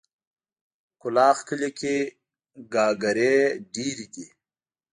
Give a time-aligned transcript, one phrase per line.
[1.01, 1.95] کلاخ کلي کې
[2.73, 3.35] ګاګرې
[3.73, 4.25] ډېرې دي.